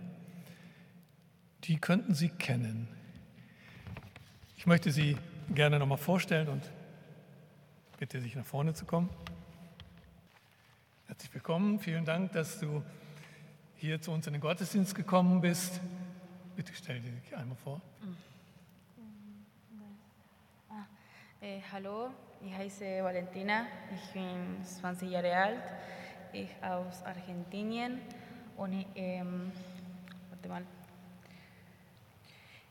[1.64, 2.88] Die könnten Sie kennen.
[4.57, 5.18] Ich möchte Sie
[5.55, 6.62] gerne nochmal vorstellen und
[7.97, 9.09] bitte sich nach vorne zu kommen.
[11.22, 12.82] Herzlich willkommen, vielen Dank, dass du
[13.76, 15.80] hier zu uns in den Gottesdienst gekommen bist.
[16.56, 17.80] Bitte stell dich einmal vor.
[20.68, 20.88] Ah,
[21.40, 22.10] eh, hallo,
[22.44, 25.62] ich heiße Valentina, ich bin 20 Jahre alt,
[26.34, 28.00] ich aus Argentinien
[28.58, 29.52] und ich, ähm,
[30.32, 30.66] warte mal.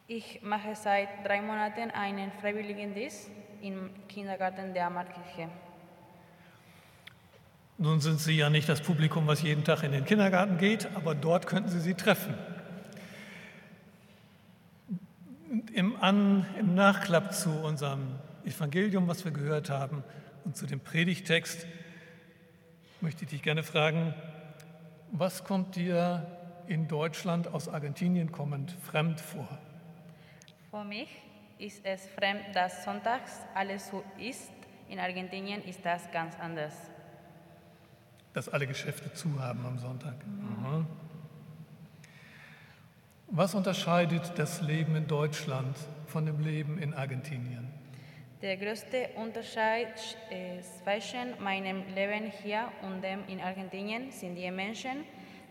[0.09, 3.31] Ich mache seit drei Monaten einen Freiwilligendienst
[3.63, 5.49] im Kindergarten der Amarkirche.
[7.83, 11.15] Nun sind Sie ja nicht das Publikum, was jeden Tag in den Kindergarten geht, aber
[11.15, 12.35] dort könnten Sie sie treffen.
[15.73, 20.05] Im, An, Im Nachklapp zu unserem Evangelium, was wir gehört haben,
[20.45, 21.67] und zu dem Predigtext
[23.01, 24.13] möchte ich dich gerne fragen,
[25.11, 26.27] was kommt dir
[26.67, 29.49] in Deutschland aus Argentinien kommend fremd vor?
[30.71, 31.09] Für mich
[31.57, 34.53] ist es fremd, dass sonntags alles so ist.
[34.91, 36.75] In Argentinien ist das ganz anders.
[38.33, 40.15] Dass alle Geschäfte zu haben am Sonntag.
[40.27, 40.87] Mhm.
[43.33, 45.77] Was unterscheidet das Leben in Deutschland
[46.07, 47.69] von dem Leben in Argentinien?
[48.43, 49.95] Der größte Unterschied
[50.83, 55.05] zwischen meinem Leben hier und dem in Argentinien sind die Menschen,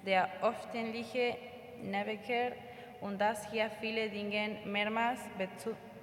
[0.05, 1.38] der öffentliche
[1.84, 2.53] Nahverkehr
[2.99, 5.19] und dass hier viele Dinge mehrmals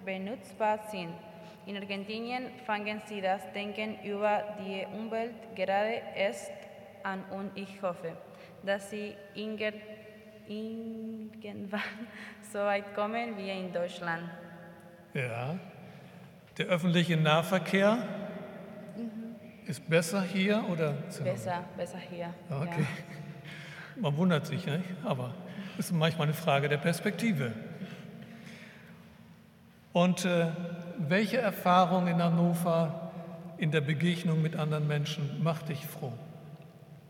[0.04, 1.12] benutzbar sind.
[1.66, 6.52] In Argentinien fangen sie das Denken über die Umwelt gerade erst
[7.06, 8.12] an und ich hoffe,
[8.64, 9.80] dass sie irgendwann
[12.52, 14.28] so weit kommen wie in Deutschland.
[15.14, 15.56] Ja,
[16.58, 17.96] der öffentliche Nahverkehr
[18.96, 19.36] mhm.
[19.66, 20.92] ist besser hier oder?
[21.22, 22.34] Besser, besser hier.
[22.50, 22.80] Okay.
[22.80, 24.02] Ja.
[24.02, 24.84] Man wundert sich, nicht?
[25.04, 25.32] aber
[25.78, 27.52] es ist manchmal eine Frage der Perspektive.
[29.92, 30.48] Und äh,
[30.98, 33.10] welche Erfahrung in Hannover
[33.56, 36.12] in der Begegnung mit anderen Menschen macht dich froh?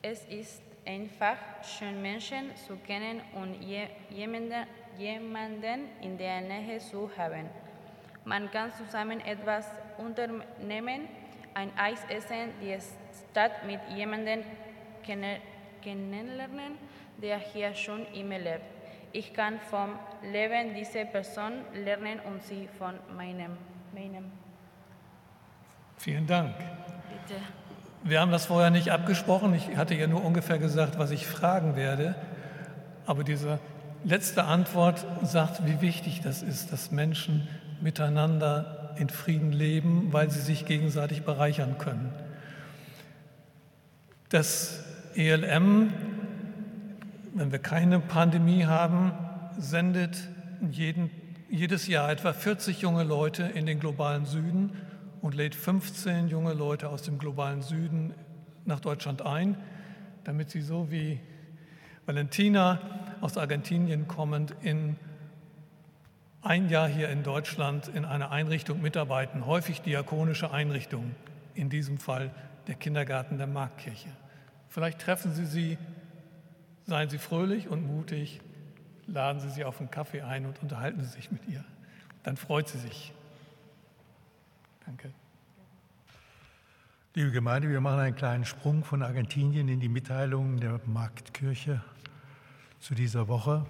[0.09, 4.65] Es ist einfach schön, Menschen zu kennen und je, jemanden,
[4.97, 7.51] jemanden in der Nähe zu haben.
[8.25, 9.67] Man kann zusammen etwas
[9.99, 11.09] unternehmen,
[11.55, 12.79] ein Eis essen, die
[13.33, 14.45] Stadt mit jemandem
[15.83, 16.79] kennenlernen
[17.21, 18.65] der hier schon immer lebt.
[19.11, 23.57] Ich kann vom Leben dieser Person lernen und sie von meinem.
[23.93, 24.31] meinem.
[25.97, 26.55] Vielen Dank.
[26.57, 27.41] Bitte.
[28.07, 29.55] Wir haben das vorher nicht abgesprochen.
[29.55, 32.15] Ich hatte ja nur ungefähr gesagt, was ich fragen werde.
[33.05, 33.59] Aber diese
[34.05, 37.49] letzte Antwort sagt, wie wichtig das ist, dass Menschen
[37.81, 42.13] miteinander in Frieden leben, weil sie sich gegenseitig bereichern können.
[44.29, 44.85] Das
[45.15, 45.93] ELM
[47.37, 49.13] wenn wir keine Pandemie haben,
[49.59, 50.17] sendet
[50.71, 51.11] jeden,
[51.51, 54.73] jedes Jahr etwa 40 junge Leute in den globalen Süden
[55.27, 58.15] und lädt 15 junge Leute aus dem globalen Süden
[58.65, 59.57] nach Deutschland ein,
[60.23, 61.19] damit sie so wie
[62.07, 62.81] Valentina
[63.21, 64.95] aus Argentinien kommend in
[66.43, 71.17] ein Jahr hier in Deutschland in einer Einrichtung mitarbeiten, häufig diakonische Einrichtungen,
[71.55, 72.31] in diesem Fall
[72.69, 74.11] der Kindergarten der Marktkirche.
[74.69, 75.77] Vielleicht treffen Sie sie
[76.85, 78.41] Seien Sie fröhlich und mutig,
[79.09, 81.65] laden Sie sie auf einen Kaffee ein und unterhalten Sie sich mit ihr.
[82.23, 83.13] Dann freut sie sich.
[84.87, 85.13] Danke.
[87.15, 91.83] Liebe Gemeinde, wir machen einen kleinen Sprung von Argentinien in die Mitteilungen der Marktkirche
[92.79, 93.67] zu dieser Woche.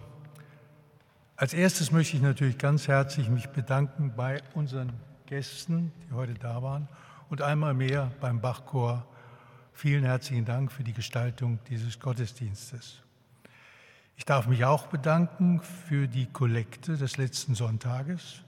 [1.36, 4.92] Als erstes möchte ich natürlich ganz herzlich mich bedanken bei unseren
[5.24, 6.86] Gästen, die heute da waren,
[7.30, 9.06] und einmal mehr beim Bachchor.
[9.72, 13.02] Vielen herzlichen Dank für die Gestaltung dieses Gottesdienstes.
[14.18, 18.42] Ich darf mich auch bedanken für die Kollekte des letzten Sonntages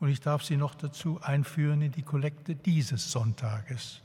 [0.00, 4.02] und ich darf Sie noch dazu einführen in die Kollekte dieses Sonntages.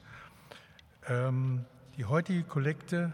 [1.07, 1.65] Ähm,
[1.97, 3.13] die heutige Kollekte,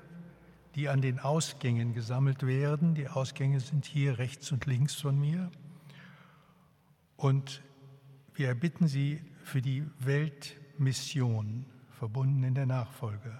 [0.75, 5.49] die an den Ausgängen gesammelt werden, die Ausgänge sind hier rechts und links von mir.
[7.17, 7.61] Und
[8.33, 13.37] wir erbitten Sie für die Weltmission, verbunden in der Nachfolge.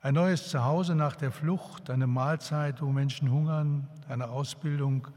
[0.00, 5.08] Ein neues Zuhause nach der Flucht, eine Mahlzeit, wo Menschen hungern, eine Ausbildung,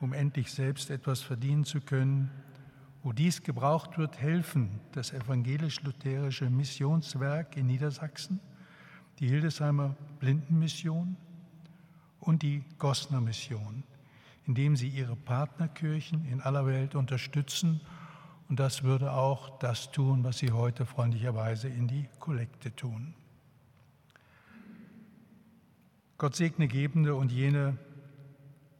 [0.00, 2.30] um endlich selbst etwas verdienen zu können
[3.04, 8.40] wo dies gebraucht wird, helfen das evangelisch-lutherische Missionswerk in Niedersachsen,
[9.18, 11.18] die Hildesheimer Blindenmission
[12.18, 13.84] und die Gosner Mission,
[14.46, 17.82] indem sie ihre Partnerkirchen in aller Welt unterstützen.
[18.48, 23.12] Und das würde auch das tun, was sie heute freundlicherweise in die Kollekte tun.
[26.16, 27.76] Gott segne Gebende und jene,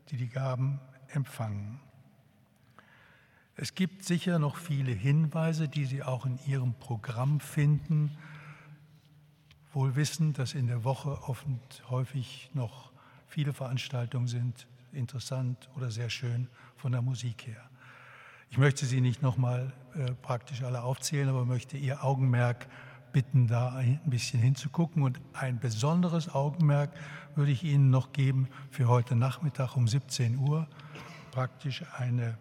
[0.09, 0.81] die die Gaben
[1.15, 1.81] empfangen.
[3.57, 8.17] Es gibt sicher noch viele Hinweise, die Sie auch in Ihrem Programm finden,
[9.73, 11.47] wohl wissend, dass in der Woche oft
[11.89, 12.93] häufig noch
[13.27, 17.69] viele Veranstaltungen sind, interessant oder sehr schön von der Musik her.
[18.51, 22.69] Ich möchte sie nicht nochmal äh, praktisch alle aufzählen, aber möchte Ihr Augenmerk
[23.15, 25.03] bitten, da ein bisschen hinzugucken.
[25.03, 26.91] Und ein besonderes Augenmerk
[27.37, 30.69] würde ich Ihnen noch geben für heute Nachmittag um 17 Uhr.
[31.31, 32.37] Praktisch eine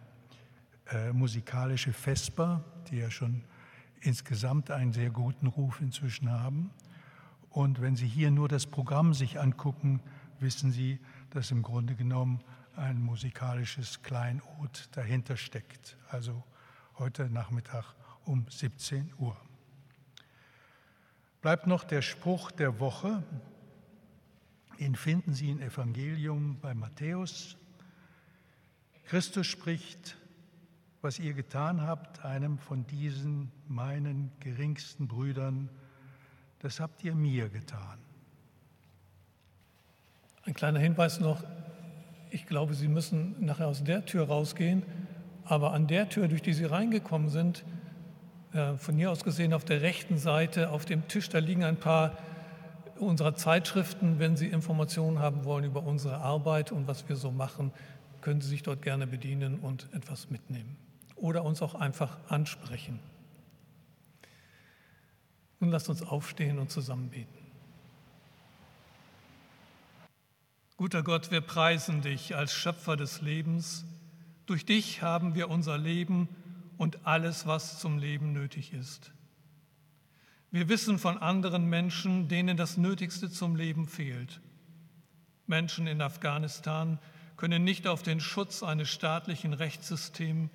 [0.91, 3.43] äh, musikalische Vesper, die ja schon
[4.01, 6.71] insgesamt einen sehr guten Ruf inzwischen haben.
[7.49, 10.01] Und wenn Sie hier nur das Programm sich angucken,
[10.39, 10.99] wissen Sie,
[11.29, 12.41] dass im Grunde genommen
[12.75, 15.97] ein musikalisches Kleinod dahinter steckt.
[16.09, 16.43] Also
[16.97, 17.93] heute Nachmittag
[18.25, 19.37] um 17 Uhr.
[21.43, 23.21] Bleibt noch der Spruch der Woche.
[24.79, 27.57] Den finden Sie im Evangelium bei Matthäus.
[29.07, 30.15] Christus spricht,
[31.01, 35.67] was ihr getan habt, einem von diesen meinen geringsten Brüdern,
[36.59, 37.99] das habt ihr mir getan.
[40.45, 41.43] Ein kleiner Hinweis noch,
[42.29, 44.83] ich glaube, Sie müssen nachher aus der Tür rausgehen,
[45.43, 47.65] aber an der Tür, durch die Sie reingekommen sind,
[48.77, 52.17] von hier aus gesehen auf der rechten Seite auf dem Tisch, da liegen ein paar
[52.99, 54.19] unserer Zeitschriften.
[54.19, 57.71] Wenn Sie Informationen haben wollen über unsere Arbeit und was wir so machen,
[58.21, 60.77] können Sie sich dort gerne bedienen und etwas mitnehmen
[61.15, 62.99] oder uns auch einfach ansprechen.
[65.59, 67.37] Nun lasst uns aufstehen und zusammen beten.
[70.77, 73.85] Guter Gott, wir preisen dich als Schöpfer des Lebens.
[74.45, 76.27] Durch dich haben wir unser Leben
[76.77, 79.11] und alles, was zum Leben nötig ist.
[80.51, 84.39] Wir wissen von anderen Menschen, denen das Nötigste zum Leben fehlt.
[85.47, 86.99] Menschen in Afghanistan
[87.37, 90.51] können nicht auf den Schutz eines staatlichen Rechtssystems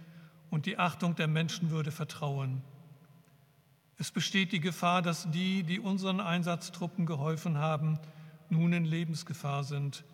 [0.51, 2.63] und die Achtung der Menschenwürde vertrauen.
[3.99, 7.99] Es besteht die Gefahr, dass die, die unseren Einsatztruppen geholfen haben,
[8.49, 10.05] nun in Lebensgefahr sind,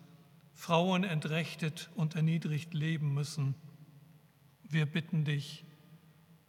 [0.55, 3.53] Frauen entrechtet und erniedrigt leben müssen.
[4.63, 5.65] Wir bitten dich,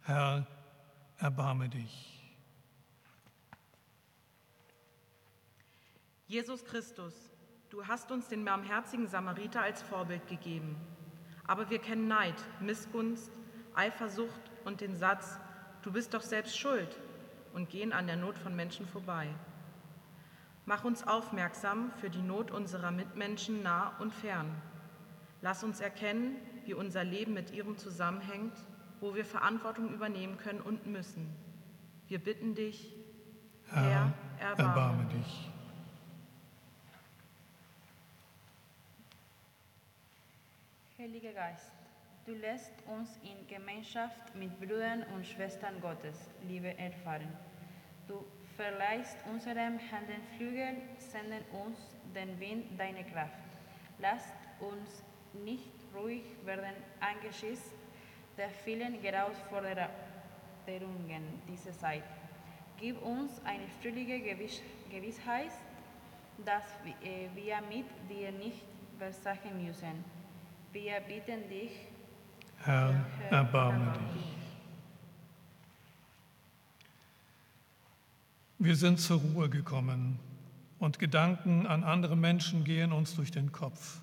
[0.07, 0.47] Herr,
[1.17, 2.23] erbarme dich.
[6.27, 7.13] Jesus Christus,
[7.69, 10.77] du hast uns den barmherzigen Samariter als Vorbild gegeben.
[11.45, 13.29] Aber wir kennen Neid, Missgunst,
[13.75, 15.41] Eifersucht und den Satz,
[15.81, 16.97] du bist doch selbst schuld
[17.51, 19.27] und gehen an der Not von Menschen vorbei.
[20.65, 24.55] Mach uns aufmerksam für die Not unserer Mitmenschen nah und fern.
[25.41, 28.53] Lass uns erkennen, wie unser Leben mit ihrem zusammenhängt,
[28.99, 31.35] wo wir Verantwortung übernehmen können und müssen.
[32.07, 32.93] Wir bitten dich,
[33.69, 35.51] Herr, Herr erbarme, erbarme dich.
[40.97, 41.71] Heiliger Geist,
[42.27, 47.31] Du lässt uns in Gemeinschaft mit Brüdern und Schwestern Gottes Liebe erfahren.
[48.05, 48.25] Du
[48.57, 51.77] verleihst unserem Händen Flügel, senden uns
[52.13, 53.39] den Wind deiner Kraft.
[53.99, 55.05] Lasst uns
[55.45, 57.71] nicht ruhig werden angesichts
[58.37, 59.89] der vielen Herausforderungen
[61.47, 62.03] dieser Zeit.
[62.79, 64.19] Gib uns eine fröhliche
[64.91, 65.51] Gewissheit,
[66.45, 66.63] dass
[67.03, 68.63] äh, wir mit dir nicht
[68.99, 70.03] versagen müssen.
[70.71, 71.71] Wir bitten dich,
[72.59, 74.37] Herr, erbarme dich.
[78.59, 80.19] Wir sind zur Ruhe gekommen
[80.79, 84.01] und Gedanken an andere Menschen gehen uns durch den Kopf.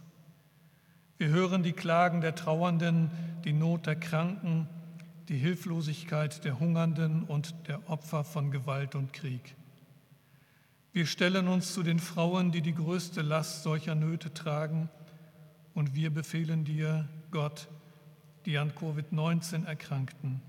[1.25, 3.11] Wir hören die Klagen der Trauernden,
[3.47, 4.69] die Not der Kranken,
[5.31, 9.57] die Hilflosigkeit der Hungernden und der Opfer von Gewalt und Krieg.
[10.93, 14.91] Wir stellen uns zu den Frauen, die die größte Last solcher Nöte tragen,
[15.73, 17.69] und wir befehlen dir, Gott,
[18.45, 20.43] die an Covid-19 erkrankten.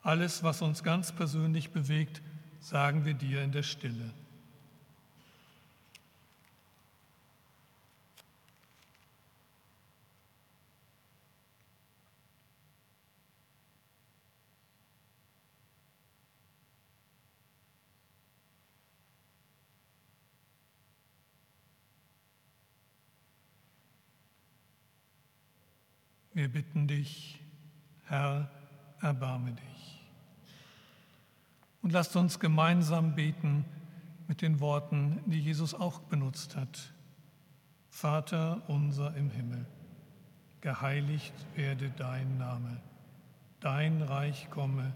[0.00, 2.22] Alles, was uns ganz persönlich bewegt,
[2.60, 4.14] sagen wir dir in der Stille.
[26.34, 27.38] Wir bitten dich,
[28.04, 28.48] Herr,
[29.02, 30.02] erbarme dich.
[31.82, 33.66] Und lasst uns gemeinsam beten
[34.28, 36.94] mit den Worten, die Jesus auch benutzt hat.
[37.90, 39.66] Vater unser im Himmel,
[40.62, 42.80] geheiligt werde dein Name,
[43.60, 44.94] dein Reich komme,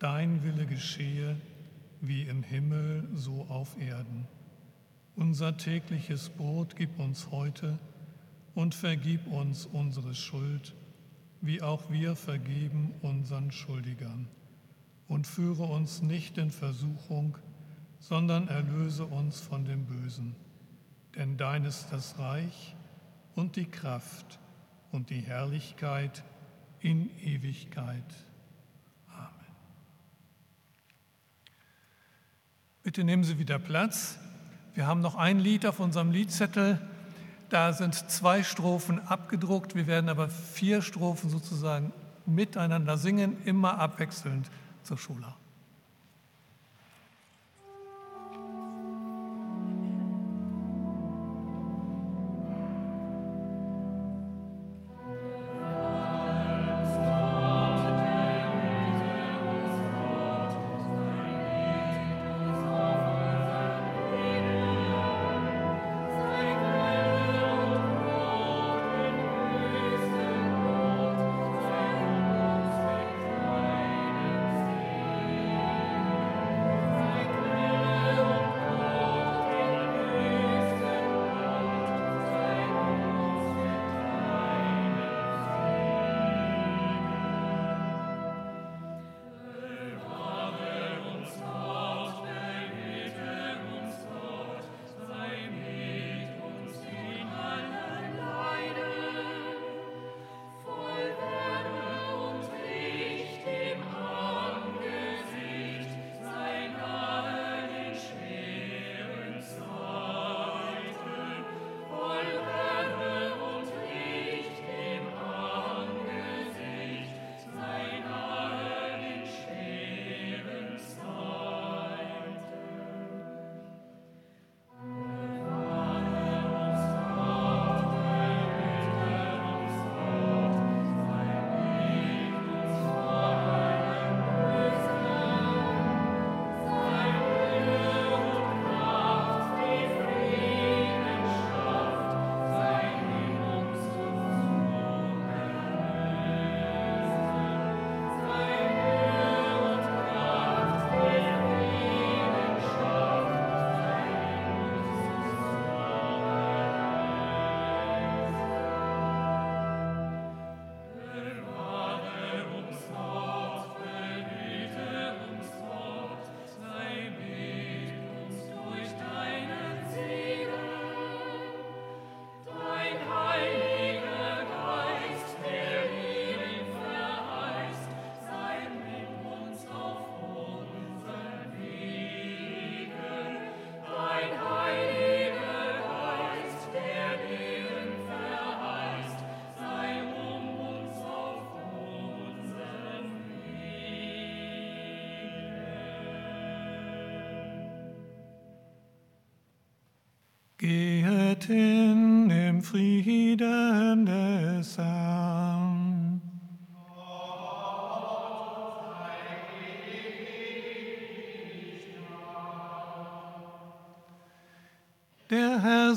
[0.00, 1.36] dein Wille geschehe,
[2.00, 4.26] wie im Himmel so auf Erden.
[5.14, 7.78] Unser tägliches Brot gib uns heute
[8.58, 10.74] und vergib uns unsere Schuld,
[11.40, 14.26] wie auch wir vergeben unseren Schuldigern.
[15.06, 17.38] Und führe uns nicht in Versuchung,
[17.98, 20.34] sondern erlöse uns von dem Bösen
[21.18, 22.76] denn dein ist das Reich
[23.34, 24.38] und die Kraft
[24.92, 26.22] und die Herrlichkeit
[26.80, 28.04] in Ewigkeit.
[29.08, 29.56] Amen.
[32.84, 34.18] Bitte nehmen Sie wieder Platz.
[34.74, 36.80] Wir haben noch ein Lied auf unserem Liedzettel.
[37.48, 39.74] Da sind zwei Strophen abgedruckt.
[39.74, 41.92] Wir werden aber vier Strophen sozusagen
[42.26, 44.50] miteinander singen, immer abwechselnd
[44.82, 45.34] zur Schule.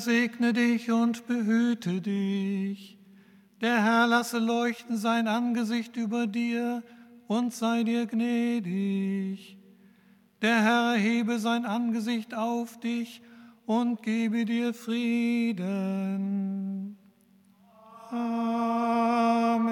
[0.02, 2.98] segne dich und behüte dich.
[3.62, 6.84] Der Herr lasse leuchten sein Angesicht über dir
[7.28, 9.58] und sei dir gnädig.
[10.42, 13.22] Der Herr hebe sein Angesicht auf dich
[13.66, 15.62] und gebe dir Frieden.
[18.10, 19.72] Amen.